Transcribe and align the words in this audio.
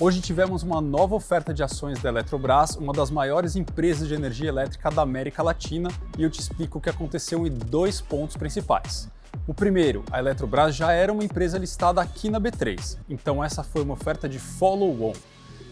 Hoje 0.00 0.20
tivemos 0.20 0.62
uma 0.62 0.80
nova 0.80 1.16
oferta 1.16 1.52
de 1.52 1.60
ações 1.60 2.00
da 2.00 2.08
Eletrobras, 2.08 2.76
uma 2.76 2.92
das 2.92 3.10
maiores 3.10 3.56
empresas 3.56 4.06
de 4.06 4.14
energia 4.14 4.48
elétrica 4.48 4.92
da 4.92 5.02
América 5.02 5.42
Latina, 5.42 5.90
e 6.16 6.22
eu 6.22 6.30
te 6.30 6.38
explico 6.38 6.78
o 6.78 6.80
que 6.80 6.88
aconteceu 6.88 7.44
em 7.44 7.50
dois 7.50 8.00
pontos 8.00 8.36
principais. 8.36 9.08
O 9.44 9.52
primeiro, 9.52 10.04
a 10.12 10.20
Eletrobras 10.20 10.76
já 10.76 10.92
era 10.92 11.12
uma 11.12 11.24
empresa 11.24 11.58
listada 11.58 12.00
aqui 12.00 12.30
na 12.30 12.40
B3, 12.40 12.96
então 13.08 13.42
essa 13.42 13.64
foi 13.64 13.82
uma 13.82 13.94
oferta 13.94 14.28
de 14.28 14.38
follow-on. 14.38 15.14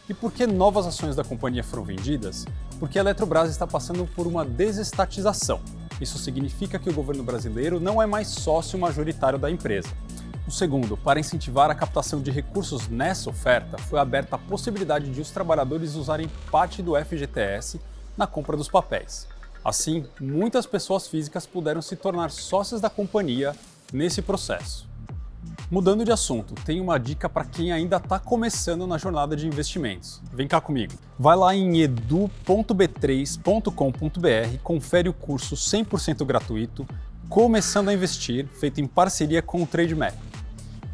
E 0.09 0.15
por 0.15 0.33
que 0.33 0.45
novas 0.45 0.89
ações 0.89 1.15
da 1.15 1.23
companhia 1.23 1.63
foram 1.63 1.85
vendidas? 1.85 2.45
Porque 2.81 2.99
a 2.99 3.03
Eletrobras 3.03 3.49
está 3.49 3.65
passando 3.65 4.09
por 4.09 4.27
uma 4.27 4.45
desestatização. 4.45 5.61
Isso 6.01 6.19
significa 6.19 6.81
que 6.81 6.91
o 6.91 6.93
governo 6.93 7.23
brasileiro 7.23 7.79
não 7.79 8.03
é 8.03 8.07
mais 8.07 8.27
sócio 8.27 8.77
majoritário 8.77 9.39
da 9.39 9.49
empresa. 9.49 9.91
O 10.47 10.51
segundo, 10.51 10.97
para 10.97 11.19
incentivar 11.19 11.71
a 11.71 11.75
captação 11.75 12.23
de 12.23 12.31
recursos 12.31 12.87
nessa 12.87 13.29
oferta, 13.29 13.77
foi 13.79 13.99
aberta 13.99 14.37
a 14.37 14.39
possibilidade 14.39 15.11
de 15.11 15.21
os 15.21 15.33
trabalhadores 15.33 15.97
usarem 15.97 16.31
parte 16.53 16.83
do 16.83 16.95
FGTS 16.95 17.81
na 18.17 18.29
compra 18.29 18.57
dos 18.57 18.69
papéis. 18.69 19.27
Assim, 19.65 20.07
muitas 20.21 20.65
pessoas 20.65 21.09
físicas 21.09 21.47
puderam 21.47 21.83
se 21.83 21.97
tornar 21.97 22.31
sócias 22.31 22.81
da 22.81 22.89
companhia 22.89 23.57
nesse 23.93 24.23
processo. 24.23 24.87
Mudando 25.69 26.05
de 26.05 26.13
assunto, 26.13 26.55
tem 26.65 26.81
uma 26.81 26.97
dica 26.97 27.29
para 27.29 27.45
quem 27.45 27.73
ainda 27.73 27.97
está 27.97 28.21
começando 28.21 28.87
na 28.87 28.99
jornada 28.99 29.35
de 29.35 29.49
investimentos. 29.49 30.23
Vem 30.33 30.47
cá 30.47 30.61
comigo. 30.61 30.93
Vai 31.19 31.37
lá 31.37 31.57
em 31.57 31.81
edu.b3.com.br, 31.81 34.59
confere 34.63 35.09
o 35.09 35.13
curso 35.13 35.57
100% 35.57 36.25
gratuito 36.25 36.87
Começando 37.29 37.89
a 37.89 37.93
Investir, 37.93 38.47
feito 38.47 38.81
em 38.81 38.87
parceria 38.87 39.43
com 39.43 39.61
o 39.61 39.67
Trademap. 39.67 40.15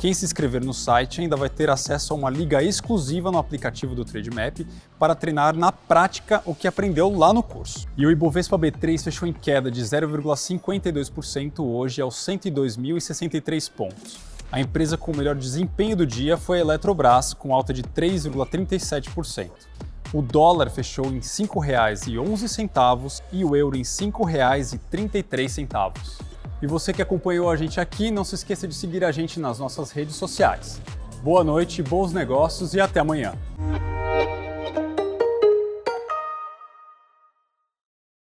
Quem 0.03 0.13
se 0.13 0.25
inscrever 0.25 0.65
no 0.65 0.75
site 0.75 1.21
ainda 1.21 1.37
vai 1.37 1.49
ter 1.49 1.71
acesso 1.71 2.13
a 2.13 2.17
uma 2.17 2.29
liga 2.29 2.61
exclusiva 2.61 3.31
no 3.31 3.39
aplicativo 3.39 3.95
do 3.95 4.05
Trademap 4.05 4.67
para 4.99 5.15
treinar 5.15 5.57
na 5.57 5.71
prática 5.71 6.43
o 6.45 6.57
que 6.57 6.67
aprendeu 6.67 7.17
lá 7.17 7.33
no 7.33 7.41
curso. 7.41 7.87
E 7.97 8.05
o 8.05 8.11
Ibovespa 8.11 8.59
B3 8.59 9.01
fechou 9.01 9.29
em 9.29 9.33
queda 9.33 9.71
de 9.71 9.81
0,52% 9.81 11.61
hoje 11.61 12.03
aos 12.03 12.17
102.063 12.17 13.71
pontos. 13.71 14.19
A 14.51 14.61
empresa 14.61 14.97
com 14.97 15.13
o 15.13 15.17
melhor 15.17 15.37
desempenho 15.37 15.95
do 15.95 16.05
dia 16.05 16.37
foi 16.37 16.59
a 16.59 16.63
Eletrobras, 16.63 17.33
com 17.33 17.55
alta 17.55 17.73
de 17.73 17.85
3,37%. 17.85 19.51
O 20.13 20.21
dólar 20.21 20.69
fechou 20.69 21.07
em 21.07 21.21
R$ 21.21 21.21
5,11 21.21 23.23
e 23.31 23.45
o 23.45 23.55
euro 23.55 23.77
em 23.77 23.83
R$ 23.83 23.85
5,33. 23.85 26.32
E 26.63 26.67
você 26.67 26.93
que 26.93 27.03
acompanhou 27.03 27.51
a 27.51 27.57
gente 27.57 27.81
aqui, 27.81 28.09
não 28.09 28.23
se 28.23 28.37
esqueça 28.37 28.69
de 28.69 28.75
seguir 28.75 29.05
a 29.05 29.11
gente 29.11 29.41
nas 29.41 29.59
nossas 29.59 29.91
redes 29.91 30.15
sociais. 30.15 30.81
Boa 31.21 31.43
noite, 31.43 31.83
bons 31.83 32.13
negócios 32.13 32.73
e 32.73 32.81
até 32.81 33.01
amanhã. 33.01 33.35